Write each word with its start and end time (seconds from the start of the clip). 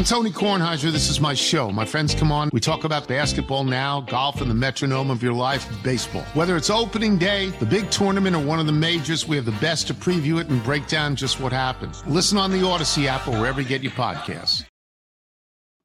I'm 0.00 0.06
Tony 0.06 0.30
Kornheiser. 0.30 0.90
This 0.90 1.10
is 1.10 1.20
my 1.20 1.34
show. 1.34 1.70
My 1.70 1.84
friends 1.84 2.14
come 2.14 2.32
on. 2.32 2.48
We 2.54 2.58
talk 2.58 2.84
about 2.84 3.06
basketball 3.06 3.64
now, 3.64 4.00
golf, 4.00 4.40
and 4.40 4.50
the 4.50 4.54
metronome 4.54 5.10
of 5.10 5.22
your 5.22 5.34
life, 5.34 5.68
baseball. 5.84 6.22
Whether 6.32 6.56
it's 6.56 6.70
opening 6.70 7.18
day, 7.18 7.50
the 7.60 7.66
big 7.66 7.90
tournament, 7.90 8.34
or 8.34 8.42
one 8.42 8.58
of 8.58 8.64
the 8.64 8.72
majors, 8.72 9.28
we 9.28 9.36
have 9.36 9.44
the 9.44 9.52
best 9.60 9.86
to 9.88 9.94
preview 9.94 10.40
it 10.40 10.48
and 10.48 10.64
break 10.64 10.86
down 10.86 11.16
just 11.16 11.38
what 11.38 11.52
happens. 11.52 12.02
Listen 12.06 12.38
on 12.38 12.50
the 12.50 12.60
Audacy 12.60 13.08
app 13.08 13.28
or 13.28 13.32
wherever 13.32 13.60
you 13.60 13.68
get 13.68 13.82
your 13.82 13.92
podcasts. 13.92 14.64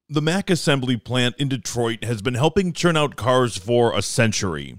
The 0.08 0.22
Mack 0.22 0.50
assembly 0.50 0.96
plant 0.96 1.36
in 1.38 1.50
Detroit 1.50 2.06
has 2.06 2.22
been 2.22 2.36
helping 2.36 2.72
churn 2.72 2.96
out 2.96 3.18
cars 3.18 3.58
for 3.58 3.94
a 3.94 4.02
century. 4.02 4.78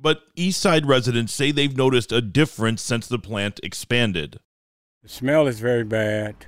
But 0.00 0.34
Eastside 0.34 0.86
residents 0.86 1.34
say 1.34 1.50
they've 1.50 1.76
noticed 1.76 2.10
a 2.10 2.22
difference 2.22 2.80
since 2.80 3.06
the 3.06 3.18
plant 3.18 3.60
expanded. 3.62 4.40
The 5.02 5.10
smell 5.10 5.46
is 5.46 5.60
very 5.60 5.84
bad. 5.84 6.46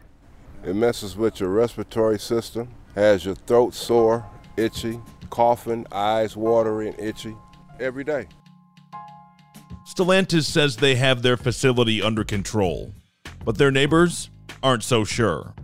It 0.65 0.75
messes 0.75 1.17
with 1.17 1.41
your 1.41 1.49
respiratory 1.49 2.19
system, 2.19 2.69
has 2.95 3.25
your 3.25 3.35
throat 3.35 3.73
sore, 3.73 4.27
itchy, 4.57 5.01
coughing, 5.31 5.87
eyes 5.91 6.37
watery 6.37 6.89
and 6.89 7.01
itchy 7.01 7.35
every 7.79 8.05
day. 8.05 8.27
Stellantis 9.89 10.45
says 10.45 10.77
they 10.77 10.97
have 10.97 11.23
their 11.23 11.37
facility 11.37 12.03
under 12.03 12.25
control, 12.25 12.93
but 13.45 13.57
their 13.59 13.71
neighbors 13.71 14.31
aren't 14.63 14.85
so 14.85 15.05
sure. 15.05 15.55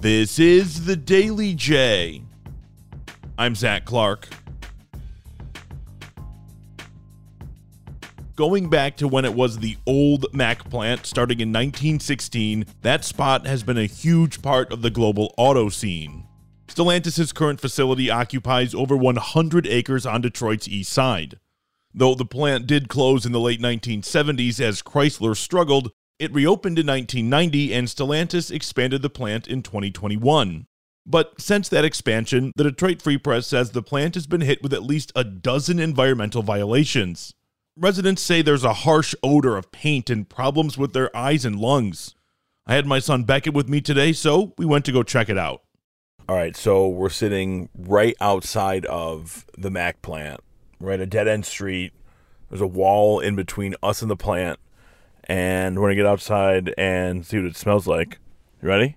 This 0.00 0.38
is 0.38 0.84
the 0.84 0.96
Daily 0.96 1.54
J. 1.54 2.22
I'm 3.38 3.54
Zach 3.54 3.84
Clark. 3.84 4.28
Going 8.40 8.70
back 8.70 8.96
to 8.96 9.06
when 9.06 9.26
it 9.26 9.34
was 9.34 9.58
the 9.58 9.76
old 9.86 10.24
Mack 10.32 10.70
plant 10.70 11.04
starting 11.04 11.40
in 11.40 11.50
1916, 11.50 12.64
that 12.80 13.04
spot 13.04 13.46
has 13.46 13.62
been 13.62 13.76
a 13.76 13.84
huge 13.84 14.40
part 14.40 14.72
of 14.72 14.80
the 14.80 14.88
global 14.88 15.34
auto 15.36 15.68
scene. 15.68 16.24
Stellantis' 16.66 17.34
current 17.34 17.60
facility 17.60 18.10
occupies 18.10 18.74
over 18.74 18.96
100 18.96 19.66
acres 19.66 20.06
on 20.06 20.22
Detroit's 20.22 20.66
east 20.66 20.90
side. 20.90 21.38
Though 21.92 22.14
the 22.14 22.24
plant 22.24 22.66
did 22.66 22.88
close 22.88 23.26
in 23.26 23.32
the 23.32 23.38
late 23.38 23.60
1970s 23.60 24.58
as 24.58 24.80
Chrysler 24.80 25.36
struggled, 25.36 25.90
it 26.18 26.32
reopened 26.32 26.78
in 26.78 26.86
1990 26.86 27.74
and 27.74 27.88
Stellantis 27.88 28.50
expanded 28.50 29.02
the 29.02 29.10
plant 29.10 29.48
in 29.48 29.62
2021. 29.62 30.66
But 31.04 31.38
since 31.38 31.68
that 31.68 31.84
expansion, 31.84 32.52
the 32.56 32.64
Detroit 32.64 33.02
Free 33.02 33.18
Press 33.18 33.46
says 33.46 33.72
the 33.72 33.82
plant 33.82 34.14
has 34.14 34.26
been 34.26 34.40
hit 34.40 34.62
with 34.62 34.72
at 34.72 34.82
least 34.82 35.12
a 35.14 35.24
dozen 35.24 35.78
environmental 35.78 36.42
violations. 36.42 37.34
Residents 37.76 38.20
say 38.20 38.42
there's 38.42 38.64
a 38.64 38.72
harsh 38.72 39.14
odor 39.22 39.56
of 39.56 39.70
paint 39.70 40.10
and 40.10 40.28
problems 40.28 40.76
with 40.76 40.92
their 40.92 41.14
eyes 41.16 41.44
and 41.44 41.56
lungs. 41.58 42.14
I 42.66 42.74
had 42.74 42.84
my 42.84 42.98
son 42.98 43.22
Beckett 43.22 43.54
with 43.54 43.68
me 43.68 43.80
today, 43.80 44.12
so 44.12 44.54
we 44.58 44.66
went 44.66 44.84
to 44.86 44.92
go 44.92 45.02
check 45.02 45.28
it 45.28 45.38
out. 45.38 45.62
All 46.28 46.36
right, 46.36 46.56
so 46.56 46.88
we're 46.88 47.08
sitting 47.08 47.68
right 47.76 48.16
outside 48.20 48.86
of 48.86 49.46
the 49.56 49.70
Mack 49.70 50.02
plant. 50.02 50.40
We're 50.80 50.92
at 50.92 51.00
a 51.00 51.06
dead 51.06 51.28
end 51.28 51.46
street. 51.46 51.92
There's 52.48 52.60
a 52.60 52.66
wall 52.66 53.20
in 53.20 53.36
between 53.36 53.76
us 53.82 54.02
and 54.02 54.10
the 54.10 54.16
plant, 54.16 54.58
and 55.24 55.78
we're 55.78 55.86
gonna 55.88 55.94
get 55.96 56.06
outside 56.06 56.74
and 56.76 57.24
see 57.24 57.38
what 57.38 57.46
it 57.46 57.56
smells 57.56 57.86
like. 57.86 58.18
You 58.62 58.68
ready? 58.68 58.96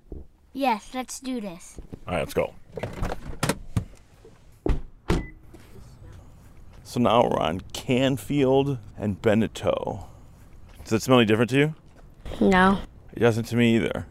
Yes, 0.51 0.89
let's 0.93 1.19
do 1.19 1.39
this. 1.39 1.79
All 2.07 2.15
right, 2.15 2.19
let's 2.19 2.33
go. 2.33 2.53
So 6.93 6.99
now 6.99 7.23
we're 7.23 7.39
on 7.39 7.61
Canfield 7.73 8.77
and 8.99 9.19
Beniteau. 9.19 10.05
Does 10.83 10.93
it 10.93 11.01
smell 11.01 11.17
any 11.17 11.25
different 11.25 11.49
to 11.49 11.57
you? 11.57 11.75
No. 12.39 12.81
It 13.13 13.19
doesn't 13.19 13.45
to 13.45 13.55
me 13.55 13.77
either. 13.77 14.05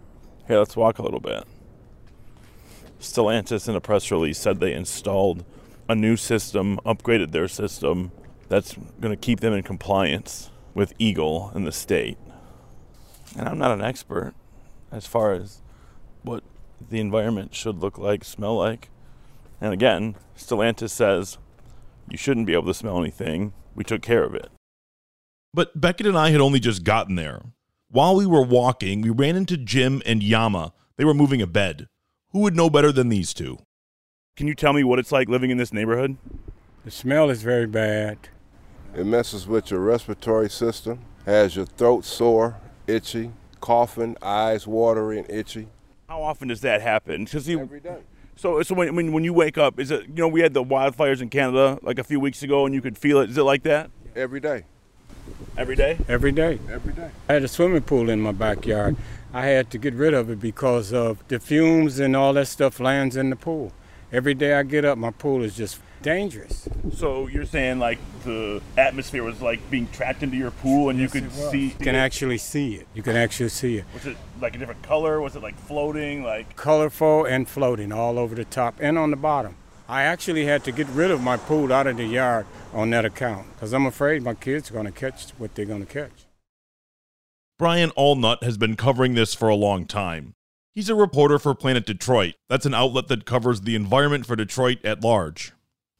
Here, 0.48 0.58
let's 0.58 0.74
walk 0.74 0.98
a 0.98 1.02
little 1.02 1.20
bit. 1.20 1.44
Stellantis 2.98 3.68
in 3.68 3.76
a 3.76 3.80
press 3.80 4.10
release 4.10 4.36
said 4.36 4.58
they 4.58 4.72
installed 4.72 5.44
a 5.88 5.94
new 5.94 6.16
system, 6.16 6.80
upgraded 6.84 7.30
their 7.30 7.46
system 7.46 8.10
that's 8.48 8.74
going 9.00 9.12
to 9.12 9.16
keep 9.16 9.38
them 9.38 9.52
in 9.52 9.62
compliance 9.62 10.50
with 10.74 10.92
EGLE 10.98 11.52
in 11.54 11.62
the 11.62 11.70
state. 11.70 12.18
And 13.38 13.48
I'm 13.48 13.58
not 13.58 13.70
an 13.70 13.80
expert 13.80 14.34
as 14.90 15.06
far 15.06 15.34
as 15.34 15.60
what 16.22 16.42
the 16.90 16.98
environment 16.98 17.54
should 17.54 17.78
look 17.78 17.96
like, 17.96 18.24
smell 18.24 18.56
like. 18.56 18.88
And 19.60 19.72
again, 19.72 20.16
Stellantis 20.36 20.90
says 20.90 21.38
you 22.10 22.16
shouldn't 22.16 22.46
be 22.46 22.52
able 22.52 22.66
to 22.66 22.74
smell 22.74 22.98
anything. 22.98 23.52
We 23.74 23.84
took 23.84 24.02
care 24.02 24.24
of 24.24 24.34
it. 24.34 24.50
But 25.54 25.80
Beckett 25.80 26.06
and 26.06 26.16
I 26.16 26.30
had 26.30 26.40
only 26.40 26.60
just 26.60 26.84
gotten 26.84 27.14
there. 27.14 27.42
While 27.90 28.16
we 28.16 28.26
were 28.26 28.42
walking, 28.42 29.02
we 29.02 29.10
ran 29.10 29.36
into 29.36 29.56
Jim 29.56 30.02
and 30.06 30.22
Yama. 30.22 30.72
They 30.96 31.04
were 31.04 31.14
moving 31.14 31.42
a 31.42 31.46
bed. 31.46 31.88
Who 32.30 32.40
would 32.40 32.56
know 32.56 32.70
better 32.70 32.90
than 32.90 33.10
these 33.10 33.34
two? 33.34 33.58
Can 34.34 34.46
you 34.46 34.54
tell 34.54 34.72
me 34.72 34.82
what 34.82 34.98
it's 34.98 35.12
like 35.12 35.28
living 35.28 35.50
in 35.50 35.58
this 35.58 35.72
neighborhood? 35.72 36.16
The 36.84 36.90
smell 36.90 37.28
is 37.28 37.42
very 37.42 37.66
bad. 37.66 38.16
It 38.94 39.04
messes 39.04 39.46
with 39.46 39.70
your 39.70 39.80
respiratory 39.80 40.48
system, 40.48 41.00
has 41.26 41.54
your 41.54 41.66
throat 41.66 42.04
sore, 42.04 42.56
itchy, 42.86 43.30
coughing, 43.60 44.16
eyes 44.20 44.66
watery 44.66 45.18
and 45.18 45.30
itchy 45.30 45.68
How 46.08 46.22
often 46.22 46.48
does 46.48 46.60
that 46.62 46.82
happen? 46.82 47.24
Because 47.24 47.48
you, 47.48 47.60
every 47.60 47.80
day. 47.80 48.00
So 48.42 48.60
so 48.62 48.74
when, 48.74 48.96
when 48.96 49.12
when 49.12 49.22
you 49.22 49.32
wake 49.32 49.56
up, 49.56 49.78
is 49.78 49.92
it 49.92 50.02
you 50.08 50.14
know 50.16 50.26
we 50.26 50.40
had 50.40 50.52
the 50.52 50.64
wildfires 50.64 51.22
in 51.22 51.28
Canada 51.30 51.78
like 51.80 52.00
a 52.00 52.04
few 52.04 52.18
weeks 52.18 52.42
ago 52.42 52.66
and 52.66 52.74
you 52.74 52.82
could 52.82 52.98
feel 52.98 53.20
it. 53.20 53.30
Is 53.30 53.38
it 53.38 53.44
like 53.44 53.62
that 53.62 53.90
Every 54.16 54.40
day. 54.40 54.64
every 55.56 55.76
day? 55.76 55.96
Every 56.08 56.32
day. 56.32 56.58
Every 56.68 56.92
day. 56.92 57.10
I 57.28 57.34
had 57.34 57.44
a 57.44 57.48
swimming 57.48 57.82
pool 57.82 58.10
in 58.10 58.20
my 58.20 58.32
backyard. 58.32 58.96
I 59.32 59.46
had 59.46 59.70
to 59.70 59.78
get 59.78 59.94
rid 59.94 60.12
of 60.12 60.28
it 60.28 60.40
because 60.40 60.92
of 60.92 61.26
the 61.28 61.38
fumes 61.38 62.00
and 62.00 62.16
all 62.16 62.32
that 62.32 62.48
stuff 62.48 62.80
lands 62.80 63.16
in 63.16 63.30
the 63.30 63.36
pool. 63.36 63.72
Every 64.10 64.34
day 64.34 64.54
I 64.54 64.64
get 64.64 64.84
up, 64.84 64.98
my 64.98 65.12
pool 65.12 65.42
is 65.44 65.56
just 65.56 65.78
dangerous. 66.02 66.68
So 66.96 67.26
you're 67.28 67.46
saying 67.46 67.78
like 67.78 67.98
the 68.24 68.60
atmosphere 68.76 69.22
was 69.22 69.40
like 69.40 69.68
being 69.70 69.88
trapped 69.92 70.22
into 70.22 70.36
your 70.36 70.50
pool 70.50 70.88
and 70.90 70.98
you 70.98 71.08
could 71.08 71.24
Yes, 71.24 71.38
it 71.38 71.42
was. 71.42 71.50
see. 71.52 71.64
You 71.66 71.70
can 71.84 71.94
actually 71.94 72.38
see 72.38 72.74
it. 72.74 72.86
You 72.94 73.02
can 73.02 73.16
actually 73.16 73.48
see 73.48 73.78
it. 73.78 73.84
Was 73.94 74.06
it 74.06 74.16
like 74.40 74.54
a 74.54 74.58
different 74.58 74.82
color? 74.82 75.20
Was 75.20 75.36
it 75.36 75.42
like 75.42 75.56
floating? 75.58 76.22
Like 76.22 76.56
Colorful 76.56 77.24
and 77.24 77.48
floating 77.48 77.92
all 77.92 78.18
over 78.18 78.34
the 78.34 78.44
top 78.44 78.76
and 78.80 78.98
on 78.98 79.10
the 79.10 79.16
bottom. 79.16 79.56
I 79.88 80.02
actually 80.02 80.46
had 80.46 80.64
to 80.64 80.72
get 80.72 80.86
rid 80.88 81.10
of 81.10 81.20
my 81.20 81.36
pool 81.36 81.72
out 81.72 81.86
of 81.86 81.96
the 81.96 82.04
yard 82.06 82.46
on 82.72 82.90
that 82.90 83.04
account 83.04 83.46
because 83.54 83.72
I'm 83.72 83.84
afraid 83.86 84.22
my 84.22 84.34
kids 84.34 84.70
are 84.70 84.74
going 84.74 84.86
to 84.86 84.92
catch 84.92 85.30
what 85.38 85.54
they're 85.54 85.64
going 85.66 85.84
to 85.84 85.92
catch. 85.92 86.12
Brian 87.58 87.90
Allnutt 87.90 88.42
has 88.42 88.56
been 88.56 88.76
covering 88.76 89.14
this 89.14 89.34
for 89.34 89.48
a 89.48 89.54
long 89.54 89.86
time. 89.86 90.34
He's 90.74 90.88
a 90.88 90.94
reporter 90.94 91.38
for 91.38 91.54
Planet 91.54 91.84
Detroit. 91.84 92.34
That's 92.48 92.64
an 92.64 92.72
outlet 92.74 93.08
that 93.08 93.26
covers 93.26 93.60
the 93.60 93.74
environment 93.76 94.24
for 94.24 94.34
Detroit 94.36 94.78
at 94.84 95.04
large. 95.04 95.52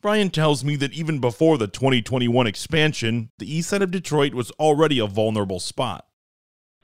Brian 0.02 0.30
tells 0.30 0.64
me 0.64 0.74
that 0.74 0.92
even 0.92 1.20
before 1.20 1.56
the 1.56 1.68
2021 1.68 2.44
expansion, 2.48 3.30
the 3.38 3.48
east 3.50 3.68
side 3.68 3.82
of 3.82 3.92
Detroit 3.92 4.34
was 4.34 4.50
already 4.58 4.98
a 4.98 5.06
vulnerable 5.06 5.60
spot. 5.60 6.08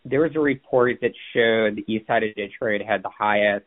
There 0.04 0.20
was 0.20 0.30
a 0.36 0.40
report 0.40 0.98
that 1.02 1.10
showed 1.34 1.76
the 1.76 1.92
east 1.92 2.06
side 2.06 2.22
of 2.22 2.32
Detroit 2.36 2.80
had 2.80 3.02
the 3.02 3.10
highest 3.10 3.66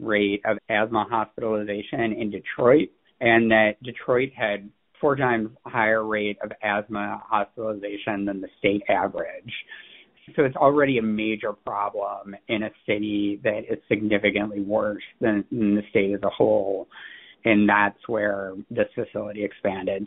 rate 0.00 0.42
of 0.44 0.58
asthma 0.68 1.06
hospitalization 1.08 2.12
in 2.12 2.32
Detroit, 2.32 2.88
and 3.20 3.48
that 3.52 3.80
Detroit 3.84 4.32
had 4.36 4.68
four 5.00 5.14
times 5.14 5.50
higher 5.64 6.04
rate 6.04 6.38
of 6.42 6.50
asthma 6.60 7.22
hospitalization 7.24 8.24
than 8.24 8.40
the 8.40 8.48
state 8.58 8.82
average. 8.88 9.52
So 10.34 10.42
it's 10.42 10.56
already 10.56 10.98
a 10.98 11.02
major 11.02 11.52
problem 11.52 12.34
in 12.48 12.64
a 12.64 12.70
city 12.84 13.40
that 13.44 13.60
is 13.70 13.78
significantly 13.88 14.60
worse 14.60 15.04
than, 15.20 15.44
the 15.52 15.82
state 15.90 16.12
as 16.14 16.22
a 16.24 16.30
whole. 16.30 16.88
And 17.44 17.68
that's 17.68 18.08
where 18.08 18.54
this 18.70 18.88
facility 18.94 19.44
expanded. 19.44 20.06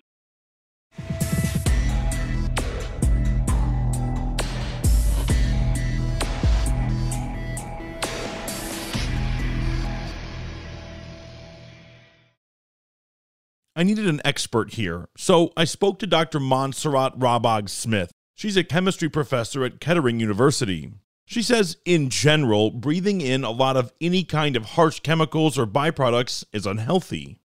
I 13.74 13.84
needed 13.84 14.06
an 14.06 14.22
expert 14.24 14.74
here, 14.74 15.08
so 15.18 15.54
I 15.56 15.64
spoke 15.64 15.98
to 16.00 16.08
Dr. 16.08 16.40
Montserrat 16.40 17.18
Rabago 17.18 17.68
Smith. 17.70 18.12
She's 18.36 18.58
a 18.58 18.64
chemistry 18.64 19.10
professor 19.10 19.64
at 19.64 19.80
Kettering 19.80 20.20
University. 20.20 20.92
She 21.32 21.44
says, 21.44 21.78
in 21.86 22.10
general, 22.10 22.72
breathing 22.72 23.22
in 23.22 23.46
a 23.46 23.52
lot 23.52 23.78
of 23.78 23.94
any 24.02 24.26
kind 24.26 24.58
of 24.58 24.66
harsh 24.66 25.00
chemicals 25.00 25.58
or 25.58 25.66
byproducts 25.66 26.44
is 26.52 26.66
unhealthy. 26.66 27.40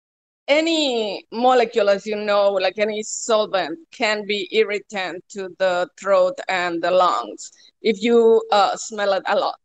Any 0.49 1.25
molecule, 1.31 1.89
as 1.89 2.05
you 2.05 2.17
know, 2.17 2.51
like 2.51 2.79
any 2.79 3.05
solvent, 3.05 3.79
can 3.93 4.27
be 4.27 4.49
irritant 4.51 5.23
to 5.29 5.55
the 5.61 5.89
throat 6.01 6.35
and 6.49 6.83
the 6.83 6.91
lungs 6.91 7.53
if 7.81 8.03
you 8.03 8.43
uh, 8.51 8.75
smell 8.75 9.13
it 9.13 9.23
a 9.29 9.37
lot. 9.37 9.61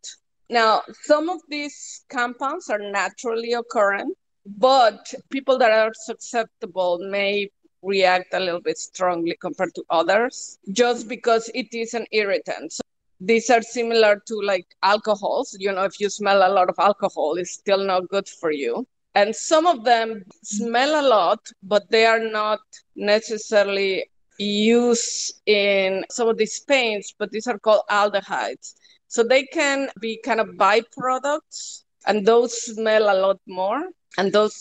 Now, 0.52 0.84
some 1.02 1.28
of 1.28 1.42
these 1.50 2.06
compounds 2.10 2.70
are 2.70 2.92
naturally 2.92 3.54
occurring, 3.54 4.14
but 4.46 5.12
people 5.32 5.58
that 5.58 5.72
are 5.72 5.94
susceptible 5.96 7.00
may 7.10 7.50
react 7.82 8.36
a 8.36 8.40
little 8.40 8.62
bit 8.62 8.78
strongly 8.78 9.36
compared 9.42 9.74
to 9.74 9.84
others 9.90 10.60
just 10.72 11.08
because 11.08 11.50
it 11.56 11.74
is 11.74 11.96
an 11.96 12.06
irritant. 12.12 12.72
So 12.72 12.82
these 13.22 13.50
are 13.52 13.62
similar 13.62 14.22
to 14.28 14.42
like 14.42 14.66
alcohols. 14.82 15.56
You 15.60 15.72
know, 15.72 15.84
if 15.84 16.00
you 16.00 16.10
smell 16.10 16.40
a 16.46 16.52
lot 16.52 16.70
of 16.70 16.76
alcohol, 16.80 17.36
it's 17.36 17.54
still 17.54 17.86
not 17.86 18.10
good 18.10 18.28
for 18.28 18.52
you. 18.52 18.88
And 19.14 19.36
some 19.36 19.68
of 19.68 19.84
them 19.84 20.24
smell 20.44 21.00
a 21.00 21.06
lot, 21.08 21.40
but 21.64 21.90
they 21.92 22.06
are 22.06 22.20
not 22.20 22.62
necessarily 22.96 24.10
used 24.40 25.42
in 25.46 26.04
some 26.10 26.28
of 26.30 26.38
these 26.38 26.62
paints, 26.62 27.14
but 27.18 27.30
these 27.32 27.46
are 27.48 27.60
called 27.60 27.84
aldehydes. 27.92 28.74
So 29.08 29.24
they 29.24 29.44
can 29.44 29.90
be 30.00 30.20
kind 30.24 30.40
of 30.40 30.48
byproducts, 30.56 31.84
and 32.08 32.26
those 32.26 32.60
smell 32.64 33.04
a 33.04 33.20
lot 33.20 33.40
more. 33.48 33.84
And 34.18 34.32
those 34.32 34.58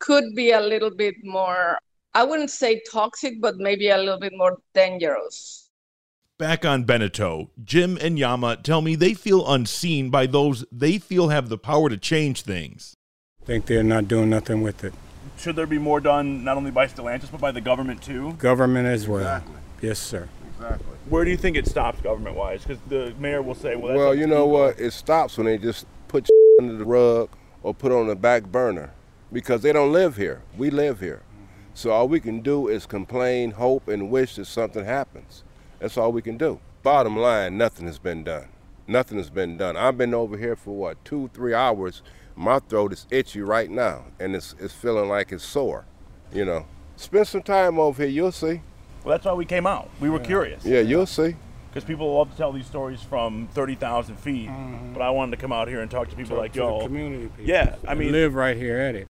could 0.00 0.34
be 0.34 0.50
a 0.50 0.60
little 0.60 0.90
bit 0.90 1.14
more, 1.22 1.78
I 2.12 2.24
wouldn't 2.24 2.50
say 2.50 2.82
toxic, 2.90 3.40
but 3.40 3.56
maybe 3.56 3.88
a 3.88 3.96
little 3.96 4.18
bit 4.18 4.32
more 4.36 4.58
dangerous. 4.74 5.61
Back 6.42 6.64
on 6.64 6.82
Beniteau, 6.82 7.50
Jim 7.62 7.96
and 8.00 8.18
Yama 8.18 8.56
tell 8.56 8.82
me 8.82 8.96
they 8.96 9.14
feel 9.14 9.48
unseen 9.48 10.10
by 10.10 10.26
those 10.26 10.64
they 10.72 10.98
feel 10.98 11.28
have 11.28 11.48
the 11.48 11.56
power 11.56 11.88
to 11.88 11.96
change 11.96 12.42
things. 12.42 12.96
Think 13.44 13.66
they're 13.66 13.84
not 13.84 14.08
doing 14.08 14.30
nothing 14.30 14.60
with 14.60 14.82
it. 14.82 14.92
Should 15.38 15.54
there 15.54 15.68
be 15.68 15.78
more 15.78 16.00
done 16.00 16.42
not 16.42 16.56
only 16.56 16.72
by 16.72 16.88
Stellantis 16.88 17.30
but 17.30 17.40
by 17.40 17.52
the 17.52 17.60
government 17.60 18.02
too? 18.02 18.32
Government 18.40 18.88
as 18.88 19.06
well. 19.06 19.20
Exactly. 19.20 19.54
Yes, 19.82 20.00
sir. 20.00 20.28
Exactly. 20.56 20.96
Where 21.08 21.24
do 21.24 21.30
you 21.30 21.36
think 21.36 21.56
it 21.56 21.68
stops 21.68 22.00
government 22.00 22.34
wise? 22.34 22.62
Because 22.64 22.82
the 22.88 23.14
mayor 23.20 23.40
will 23.40 23.54
say, 23.54 23.76
well, 23.76 23.90
that's 23.90 23.98
Well, 23.98 24.12
you 24.12 24.26
know 24.26 24.38
people. 24.46 24.50
what? 24.50 24.80
It 24.80 24.92
stops 24.94 25.38
when 25.38 25.46
they 25.46 25.58
just 25.58 25.86
put 26.08 26.28
under 26.60 26.74
the 26.76 26.84
rug 26.84 27.28
or 27.62 27.72
put 27.72 27.92
on 27.92 28.08
the 28.08 28.16
back 28.16 28.46
burner 28.50 28.90
because 29.32 29.62
they 29.62 29.72
don't 29.72 29.92
live 29.92 30.16
here. 30.16 30.42
We 30.58 30.70
live 30.70 30.98
here. 30.98 31.22
So 31.72 31.92
all 31.92 32.08
we 32.08 32.18
can 32.18 32.40
do 32.40 32.66
is 32.66 32.84
complain, 32.84 33.52
hope, 33.52 33.86
and 33.86 34.10
wish 34.10 34.34
that 34.34 34.46
something 34.46 34.84
happens. 34.84 35.44
That's 35.82 35.96
all 35.96 36.12
we 36.12 36.22
can 36.22 36.36
do. 36.36 36.60
Bottom 36.84 37.16
line, 37.16 37.58
nothing 37.58 37.88
has 37.88 37.98
been 37.98 38.22
done. 38.22 38.48
Nothing 38.86 39.18
has 39.18 39.30
been 39.30 39.56
done. 39.56 39.76
I've 39.76 39.98
been 39.98 40.14
over 40.14 40.38
here 40.38 40.54
for 40.54 40.76
what, 40.76 41.04
two, 41.04 41.28
three 41.34 41.54
hours. 41.54 42.02
My 42.36 42.60
throat 42.60 42.92
is 42.92 43.08
itchy 43.10 43.40
right 43.40 43.68
now, 43.68 44.04
and 44.20 44.36
it's, 44.36 44.54
it's 44.60 44.72
feeling 44.72 45.08
like 45.08 45.32
it's 45.32 45.44
sore. 45.44 45.84
You 46.32 46.44
know, 46.44 46.66
spend 46.94 47.26
some 47.26 47.42
time 47.42 47.80
over 47.80 48.04
here. 48.04 48.12
You'll 48.12 48.30
see. 48.30 48.60
Well, 49.02 49.16
that's 49.16 49.24
why 49.24 49.32
we 49.32 49.44
came 49.44 49.66
out. 49.66 49.90
We 49.98 50.08
were 50.08 50.20
curious. 50.20 50.64
Yeah, 50.64 50.82
you'll 50.82 51.04
see. 51.04 51.34
Because 51.68 51.82
people 51.82 52.14
love 52.14 52.30
to 52.30 52.36
tell 52.36 52.52
these 52.52 52.66
stories 52.66 53.02
from 53.02 53.48
30,000 53.48 54.14
feet. 54.14 54.48
Mm-hmm. 54.48 54.92
But 54.92 55.02
I 55.02 55.10
wanted 55.10 55.32
to 55.32 55.36
come 55.38 55.50
out 55.50 55.66
here 55.66 55.80
and 55.80 55.90
talk 55.90 56.08
to 56.10 56.16
people 56.16 56.36
like 56.36 56.52
to 56.52 56.60
y'all. 56.60 56.84
community 56.84 57.26
people. 57.26 57.44
Yeah, 57.44 57.74
I 57.88 57.94
mean- 57.94 58.12
live 58.12 58.36
right 58.36 58.56
here 58.56 58.78
at 58.78 58.94
it. 58.94 59.08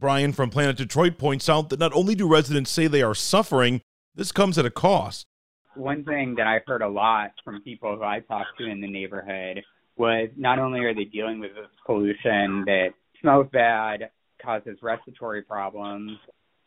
Brian 0.00 0.32
from 0.32 0.50
Planet 0.50 0.76
Detroit 0.76 1.16
points 1.16 1.48
out 1.48 1.68
that 1.68 1.78
not 1.78 1.92
only 1.94 2.16
do 2.16 2.26
residents 2.26 2.72
say 2.72 2.88
they 2.88 3.02
are 3.02 3.14
suffering, 3.14 3.82
this 4.16 4.32
comes 4.32 4.58
at 4.58 4.66
a 4.66 4.70
cost. 4.70 5.26
One 5.74 6.04
thing 6.04 6.34
that 6.36 6.46
I 6.46 6.60
heard 6.66 6.82
a 6.82 6.88
lot 6.88 7.30
from 7.44 7.62
people 7.62 7.96
who 7.96 8.02
I 8.02 8.20
talked 8.20 8.58
to 8.58 8.66
in 8.66 8.80
the 8.80 8.90
neighborhood 8.90 9.62
was 9.96 10.28
not 10.36 10.58
only 10.58 10.80
are 10.80 10.94
they 10.94 11.04
dealing 11.04 11.40
with 11.40 11.54
this 11.54 11.70
pollution 11.86 12.64
that 12.66 12.88
smells 13.20 13.46
bad, 13.52 14.10
causes 14.42 14.78
respiratory 14.82 15.42
problems, 15.42 16.12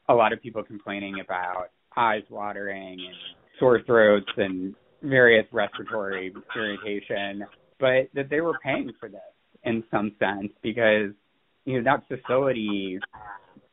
a 0.09 0.13
lot 0.13 0.33
of 0.33 0.41
people 0.41 0.63
complaining 0.63 1.19
about 1.23 1.67
eyes 1.97 2.23
watering 2.29 2.99
and 2.99 3.15
sore 3.59 3.81
throats 3.85 4.29
and 4.37 4.75
various 5.01 5.45
respiratory 5.51 6.33
irritation, 6.55 7.45
but 7.79 8.09
that 8.13 8.29
they 8.29 8.41
were 8.41 8.57
paying 8.63 8.91
for 8.99 9.09
this 9.09 9.19
in 9.63 9.83
some 9.91 10.11
sense 10.19 10.51
because 10.61 11.11
you 11.65 11.81
know 11.81 11.83
that 11.83 12.03
facility 12.07 12.99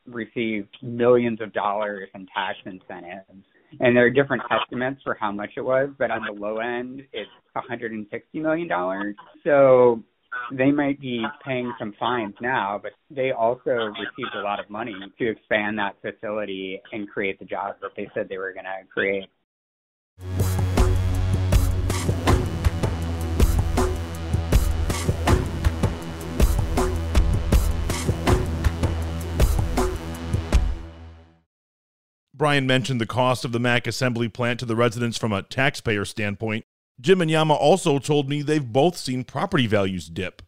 received 0.05 0.75
millions 0.81 1.39
of 1.41 1.53
dollars 1.53 2.09
in 2.13 2.27
tax 2.35 2.57
incentives. 2.65 3.45
And 3.79 3.95
there 3.95 4.05
are 4.05 4.09
different 4.09 4.43
estimates 4.51 5.01
for 5.03 5.15
how 5.19 5.31
much 5.31 5.51
it 5.57 5.61
was, 5.61 5.89
but 5.97 6.11
on 6.11 6.23
the 6.25 6.31
low 6.31 6.57
end, 6.57 7.03
it's 7.11 7.29
$160 7.55 8.07
million. 8.33 9.15
So 9.43 10.03
they 10.51 10.71
might 10.71 10.99
be 10.99 11.25
paying 11.45 11.73
some 11.79 11.93
fines 11.99 12.35
now, 12.41 12.79
but 12.81 12.91
they 13.09 13.31
also 13.31 13.71
received 13.71 14.35
a 14.35 14.41
lot 14.41 14.59
of 14.59 14.69
money 14.69 14.95
to 15.17 15.29
expand 15.29 15.77
that 15.79 15.95
facility 16.01 16.81
and 16.91 17.09
create 17.09 17.39
the 17.39 17.45
jobs 17.45 17.77
that 17.81 17.91
they 17.95 18.09
said 18.13 18.27
they 18.29 18.37
were 18.37 18.53
going 18.53 18.65
to 18.65 18.87
create. 18.91 19.29
Brian 32.43 32.67
mentioned 32.67 32.99
the 32.99 33.05
cost 33.05 33.45
of 33.45 33.53
the 33.53 33.59
Mack 33.59 33.87
assembly 33.87 34.27
plant 34.27 34.59
to 34.59 34.65
the 34.65 34.75
residents 34.75 35.17
from 35.17 35.31
a 35.31 35.43
taxpayer 35.43 36.03
standpoint. 36.03 36.65
Jim 36.99 37.21
and 37.21 37.31
Yama 37.31 37.53
also 37.53 37.99
told 37.99 38.27
me 38.27 38.41
they've 38.41 38.73
both 38.73 38.97
seen 38.97 39.23
property 39.23 39.65
values 39.65 40.09
dip. 40.09 40.41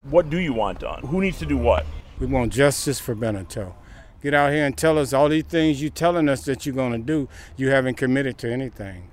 What 0.00 0.30
do 0.30 0.38
you 0.38 0.54
want 0.54 0.80
done? 0.80 1.02
Who 1.02 1.20
needs 1.20 1.38
to 1.40 1.44
do 1.44 1.58
what? 1.58 1.84
We 2.18 2.24
want 2.24 2.54
justice 2.54 2.98
for 3.00 3.14
Beniteau. 3.14 3.74
Get 4.22 4.32
out 4.32 4.50
here 4.50 4.64
and 4.64 4.78
tell 4.78 4.98
us 4.98 5.12
all 5.12 5.28
these 5.28 5.44
things 5.44 5.82
you're 5.82 5.90
telling 5.90 6.30
us 6.30 6.42
that 6.46 6.64
you're 6.64 6.74
going 6.74 6.92
to 6.92 7.06
do. 7.06 7.28
You 7.58 7.68
haven't 7.68 7.98
committed 7.98 8.38
to 8.38 8.50
anything. 8.50 9.10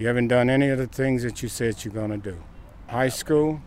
You 0.00 0.08
haven't 0.08 0.26
done 0.26 0.50
any 0.50 0.68
of 0.68 0.78
the 0.78 0.88
things 0.88 1.22
that 1.22 1.44
you 1.44 1.48
said 1.48 1.84
you're 1.84 1.94
going 1.94 2.10
to 2.10 2.16
do. 2.32 2.42
High 2.88 3.08
school, 3.08 3.60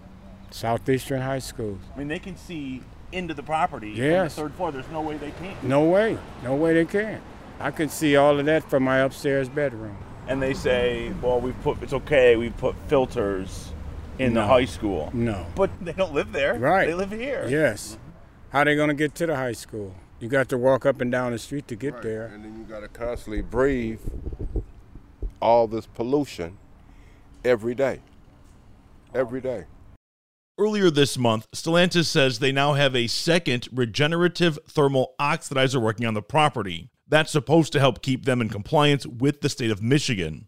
Southeastern 0.51 1.21
High 1.21 1.39
School. 1.39 1.80
I 1.95 2.00
mean, 2.00 2.09
they 2.09 2.19
can 2.19 2.36
see 2.36 2.81
into 3.13 3.33
the 3.33 3.44
property 3.44 3.91
Yes. 3.91 4.36
third 4.36 4.53
floor. 4.56 4.74
There's 4.74 4.89
no 4.91 5.00
way 5.00 5.15
they 5.15 5.31
can't. 5.31 5.63
No 5.63 5.86
way. 5.86 6.18
No 6.44 6.56
way 6.57 6.74
they 6.74 6.83
can. 6.83 7.21
I 7.60 7.72
can 7.72 7.90
see 7.90 8.16
all 8.16 8.40
of 8.40 8.46
that 8.46 8.69
from 8.69 8.84
my 8.84 9.00
upstairs 9.00 9.50
bedroom. 9.50 9.98
And 10.28 10.42
they 10.42 10.54
say, 10.54 11.12
well, 11.22 11.40
we've 11.40 11.60
put, 11.62 11.81
it's 11.81 11.94
okay, 11.94 12.36
we've 12.36 12.56
put 12.57 12.75
filters 12.88 13.72
in 14.18 14.34
the 14.34 14.46
high 14.46 14.66
school. 14.66 15.12
No. 15.13 15.46
But 15.56 15.69
they 15.81 15.94
don't 15.94 16.13
live 16.13 16.31
there. 16.31 16.56
Right. 16.56 16.88
They 16.88 16.94
live 16.94 17.12
here. 17.12 17.46
Yes. 17.48 17.98
How 18.50 18.60
are 18.60 18.66
they 18.66 18.75
going 18.75 18.90
to 18.90 18.96
get 18.96 19.13
to 19.16 19.25
the 19.25 19.36
high 19.36 19.51
school? 19.51 19.96
You 20.20 20.29
got 20.29 20.50
to 20.50 20.58
walk 20.58 20.86
up 20.86 21.01
and 21.01 21.12
down 21.12 21.32
the 21.34 21.39
street 21.39 21.68
to 21.68 21.75
get 21.75 21.96
Right. 21.96 22.03
there. 22.03 22.25
And 22.27 22.44
then 22.44 22.58
you 22.58 22.63
got 22.63 22.79
to 22.79 22.88
constantly 22.88 23.41
breathe 23.41 24.00
all 25.41 25.68
this 25.68 25.86
pollution 25.86 26.58
every 27.44 27.75
day. 27.75 28.00
Every 29.13 29.41
day. 29.41 29.65
Earlier 30.58 30.89
this 30.89 31.18
month, 31.18 31.48
Stellantis 31.53 32.06
says 32.06 32.39
they 32.39 32.53
now 32.53 32.74
have 32.74 32.96
a 32.96 33.08
second 33.08 33.68
regenerative 33.74 34.58
thermal 34.68 35.13
oxidizer 35.20 35.82
working 35.82 36.06
on 36.06 36.13
the 36.13 36.22
property. 36.22 36.89
That's 37.07 37.31
supposed 37.31 37.71
to 37.74 37.79
help 37.79 38.01
keep 38.01 38.25
them 38.25 38.41
in 38.41 38.50
compliance 38.50 39.05
with 39.05 39.41
the 39.41 39.50
state 39.50 39.71
of 39.71 39.81
Michigan. 39.81 40.47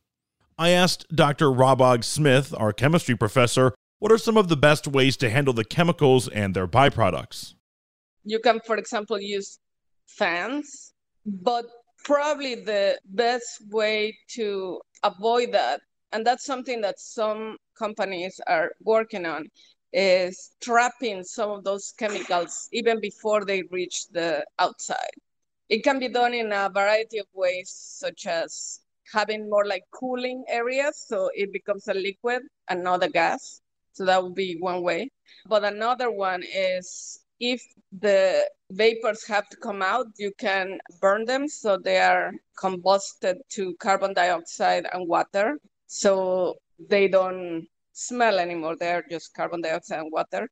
I 0.57 0.69
asked 0.69 1.05
Dr. 1.15 1.47
Rabago 1.47 2.03
Smith, 2.03 2.53
our 2.57 2.73
chemistry 2.73 3.15
professor, 3.15 3.75
what 3.99 4.11
are 4.11 4.17
some 4.17 4.37
of 4.37 4.47
the 4.47 4.57
best 4.57 4.87
ways 4.87 5.17
to 5.17 5.29
handle 5.29 5.53
the 5.53 5.65
chemicals 5.65 6.27
and 6.27 6.55
their 6.55 6.67
byproducts? 6.67 7.53
You 8.23 8.39
can, 8.39 8.59
for 8.65 8.77
example, 8.77 9.19
use 9.19 9.59
fans, 10.07 10.93
but 11.25 11.65
probably 12.03 12.55
the 12.55 12.99
best 13.05 13.61
way 13.69 14.17
to 14.29 14.81
avoid 15.03 15.51
that, 15.51 15.81
and 16.11 16.25
that's 16.25 16.45
something 16.45 16.81
that 16.81 16.99
some 16.99 17.57
companies 17.77 18.39
are 18.47 18.71
working 18.83 19.25
on, 19.25 19.47
is 19.93 20.51
trapping 20.61 21.23
some 21.23 21.51
of 21.51 21.63
those 21.63 21.93
chemicals 21.97 22.67
even 22.71 22.99
before 22.99 23.45
they 23.45 23.63
reach 23.71 24.07
the 24.09 24.43
outside. 24.59 25.11
It 25.69 25.83
can 25.83 26.00
be 26.00 26.07
done 26.07 26.33
in 26.33 26.51
a 26.51 26.69
variety 26.69 27.17
of 27.19 27.27
ways, 27.33 27.69
such 27.69 28.25
as 28.25 28.79
having 29.13 29.50
more 29.50 29.65
like 29.65 29.83
cooling 29.91 30.43
areas 30.47 31.05
so 31.07 31.29
it 31.33 31.51
becomes 31.53 31.88
a 31.88 31.93
liquid 31.93 32.41
and 32.69 32.83
not 32.83 33.03
a 33.03 33.09
gas. 33.09 33.62
So 33.93 34.05
that 34.05 34.21
would 34.24 34.36
be 34.36 34.57
one 34.59 34.81
way. 34.81 35.09
But 35.45 35.63
another 35.63 36.12
one 36.12 36.43
is 36.43 37.19
if 37.39 37.62
the 37.91 38.50
vapors 38.71 39.25
have 39.27 39.47
to 39.50 39.57
come 39.57 39.81
out, 39.81 40.07
you 40.17 40.31
can 40.38 40.79
burn 41.01 41.25
them 41.25 41.47
so 41.47 41.77
they 41.77 42.00
are 42.00 42.31
combusted 42.57 43.38
to 43.50 43.75
carbon 43.75 44.13
dioxide 44.13 44.86
and 44.91 45.07
water. 45.07 45.59
So 45.88 46.55
they 46.89 47.07
don't 47.07 47.67
smell 47.93 48.39
anymore. 48.39 48.75
They're 48.79 49.05
just 49.09 49.33
carbon 49.33 49.62
dioxide 49.62 50.00
and 50.00 50.12
water. 50.12 50.50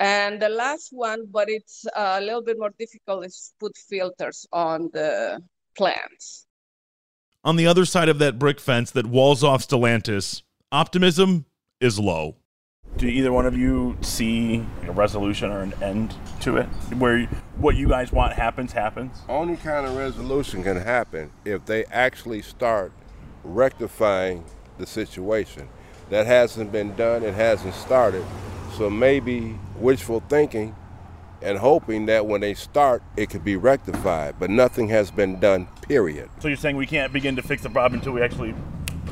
And 0.00 0.40
the 0.40 0.48
last 0.48 0.88
one, 0.92 1.26
but 1.30 1.48
it's 1.48 1.84
a 1.96 2.20
little 2.20 2.42
bit 2.42 2.56
more 2.58 2.70
difficult, 2.78 3.26
is 3.26 3.52
put 3.58 3.76
filters 3.76 4.46
on 4.52 4.90
the 4.92 5.40
plants. 5.76 6.46
On 7.44 7.56
the 7.56 7.66
other 7.66 7.84
side 7.84 8.08
of 8.08 8.18
that 8.18 8.38
brick 8.38 8.60
fence 8.60 8.90
that 8.92 9.06
walls 9.06 9.42
off 9.42 9.66
Stellantis, 9.66 10.42
optimism 10.70 11.46
is 11.80 11.98
low. 11.98 12.36
do 12.96 13.06
either 13.06 13.32
one 13.32 13.46
of 13.46 13.56
you 13.56 13.96
see 14.00 14.64
a 14.86 14.92
resolution 14.92 15.50
or 15.50 15.60
an 15.60 15.72
end 15.82 16.14
to 16.40 16.56
it 16.56 16.66
where 16.96 17.26
what 17.56 17.76
you 17.76 17.86
guys 17.88 18.10
want 18.10 18.32
happens 18.32 18.72
happens 18.72 19.12
only 19.28 19.56
kind 19.56 19.86
of 19.86 19.94
resolution 19.94 20.62
can 20.62 20.76
happen 20.76 21.30
if 21.44 21.64
they 21.66 21.84
actually 21.86 22.40
start 22.42 22.90
rectifying 23.44 24.42
the 24.78 24.86
situation 24.86 25.68
that 26.08 26.26
hasn't 26.26 26.72
been 26.72 26.94
done 26.96 27.22
it 27.22 27.34
hasn't 27.34 27.74
started 27.74 28.24
so 28.78 28.88
maybe 28.88 29.58
wishful 29.76 30.20
thinking 30.28 30.74
and 31.42 31.58
hoping 31.58 32.06
that 32.06 32.24
when 32.24 32.40
they 32.40 32.54
start 32.54 33.02
it 33.16 33.28
could 33.28 33.44
be 33.44 33.56
rectified 33.56 34.34
but 34.38 34.48
nothing 34.48 34.88
has 34.88 35.10
been 35.10 35.38
done 35.38 35.66
period 35.82 36.30
so 36.40 36.48
you're 36.48 36.56
saying 36.56 36.76
we 36.76 36.86
can't 36.86 37.12
begin 37.12 37.36
to 37.36 37.42
fix 37.42 37.62
the 37.62 37.70
problem 37.70 38.00
until 38.00 38.12
we 38.12 38.22
actually 38.22 38.54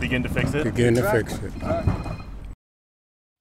begin 0.01 0.23
to 0.23 0.29
fix 0.29 0.55
it 0.55 0.65
begin 0.65 0.95
to 0.95 1.11
fix 1.11 1.35
it 1.35 1.53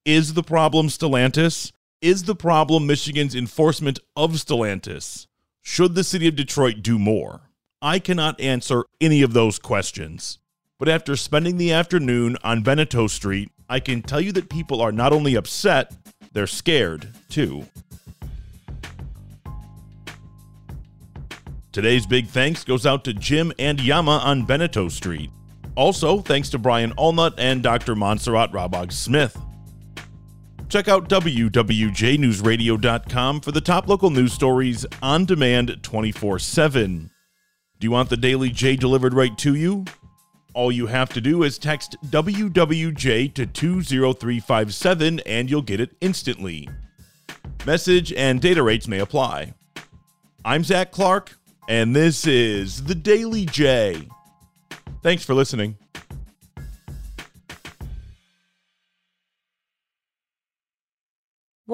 is 0.05 0.35
the 0.35 0.43
problem 0.43 0.87
Stellantis? 0.87 1.71
Is 1.99 2.25
the 2.25 2.35
problem 2.35 2.85
Michigan's 2.85 3.33
enforcement 3.33 3.97
of 4.15 4.33
Stellantis? 4.33 5.25
Should 5.63 5.95
the 5.95 6.03
city 6.03 6.27
of 6.27 6.35
Detroit 6.35 6.83
do 6.83 6.99
more? 6.99 7.49
I 7.81 7.97
cannot 7.97 8.39
answer 8.39 8.85
any 9.01 9.23
of 9.23 9.33
those 9.33 9.57
questions. 9.57 10.37
But 10.77 10.89
after 10.89 11.15
spending 11.15 11.57
the 11.57 11.73
afternoon 11.73 12.37
on 12.43 12.63
Beniteau 12.63 13.09
Street, 13.09 13.49
I 13.69 13.79
can 13.79 14.01
tell 14.01 14.21
you 14.21 14.31
that 14.33 14.49
people 14.49 14.81
are 14.81 14.91
not 14.91 15.13
only 15.13 15.35
upset, 15.35 15.93
they're 16.33 16.47
scared 16.47 17.09
too. 17.29 17.65
Today's 21.71 22.05
big 22.05 22.27
thanks 22.27 22.63
goes 22.63 22.85
out 22.85 23.03
to 23.03 23.13
Jim 23.13 23.51
and 23.59 23.81
Yama 23.81 24.21
on 24.23 24.45
Beniteau 24.45 24.89
Street. 24.89 25.29
Also, 25.75 26.21
thanks 26.21 26.49
to 26.49 26.57
Brian 26.57 26.93
Allnutt 26.93 27.33
and 27.37 27.61
Dr. 27.61 27.95
Montserrat 27.95 28.53
Rabago 28.53 28.93
Smith. 28.93 29.37
Check 30.69 30.87
out 30.87 31.09
WWJNewsRadio.com 31.09 33.41
for 33.41 33.51
the 33.51 33.61
top 33.61 33.89
local 33.89 34.09
news 34.09 34.33
stories 34.33 34.85
on 35.01 35.25
demand 35.25 35.83
24 35.83 36.39
7. 36.39 37.11
Do 37.79 37.85
you 37.85 37.91
want 37.91 38.09
the 38.09 38.17
Daily 38.17 38.49
J 38.49 38.77
delivered 38.77 39.13
right 39.13 39.37
to 39.39 39.55
you? 39.55 39.83
All 40.55 40.71
you 40.71 40.87
have 40.87 41.09
to 41.09 41.19
do 41.19 41.43
is 41.43 41.57
text 41.57 41.97
WWJ 42.05 43.33
to 43.33 43.45
20357 43.45 45.19
and 45.25 45.49
you'll 45.49 45.61
get 45.61 45.81
it 45.81 45.97
instantly. 45.99 46.69
Message 47.65 48.13
and 48.13 48.39
data 48.39 48.63
rates 48.63 48.87
may 48.87 48.99
apply. 48.99 49.53
I'm 50.45 50.63
Zach 50.63 50.93
Clark, 50.93 51.37
and 51.67 51.93
this 51.93 52.25
is 52.25 52.85
the 52.85 52.95
Daily 52.95 53.45
J. 53.45 54.07
Thanks 55.03 55.25
for 55.25 55.33
listening. 55.33 55.77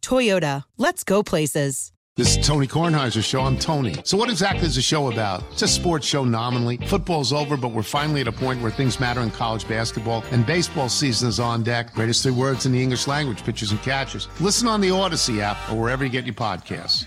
Toyota, 0.00 0.64
let's 0.78 1.04
go 1.04 1.22
places. 1.22 1.92
This 2.16 2.36
is 2.36 2.46
Tony 2.46 2.66
Kornheiser's 2.66 3.24
show. 3.24 3.40
I'm 3.40 3.56
Tony. 3.56 3.94
So, 4.04 4.18
what 4.18 4.28
exactly 4.28 4.66
is 4.66 4.74
the 4.74 4.82
show 4.82 5.10
about? 5.10 5.42
It's 5.52 5.62
a 5.62 5.68
sports 5.68 6.06
show 6.06 6.24
nominally. 6.24 6.76
Football's 6.76 7.32
over, 7.32 7.56
but 7.56 7.68
we're 7.68 7.82
finally 7.82 8.20
at 8.20 8.28
a 8.28 8.32
point 8.32 8.60
where 8.60 8.70
things 8.70 9.00
matter 9.00 9.20
in 9.20 9.30
college 9.30 9.66
basketball, 9.66 10.24
and 10.32 10.44
baseball 10.44 10.88
season 10.88 11.28
is 11.28 11.40
on 11.40 11.62
deck. 11.62 11.94
Greatest 11.94 12.22
three 12.24 12.32
words 12.32 12.66
in 12.66 12.72
the 12.72 12.82
English 12.82 13.06
language 13.06 13.42
pitchers 13.44 13.70
and 13.70 13.80
catchers. 13.82 14.28
Listen 14.40 14.68
on 14.68 14.80
the 14.80 14.88
Audacy 14.90 15.40
app 15.40 15.56
or 15.70 15.80
wherever 15.80 16.04
you 16.04 16.10
get 16.10 16.26
your 16.26 16.34
podcasts. 16.34 17.06